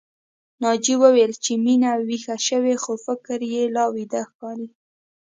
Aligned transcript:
ناجيې 0.61 0.95
وويل 1.03 1.31
چې 1.43 1.51
مينه 1.63 1.89
ويښه 2.07 2.35
شوې 2.47 2.75
خو 2.83 2.93
فکر 3.05 3.39
يې 3.53 3.63
لا 3.75 3.85
ويده 3.93 4.21
ښکاري 4.29 4.67